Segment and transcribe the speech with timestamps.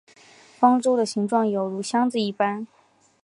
[0.59, 2.65] 方舟的形状有如箱子一般。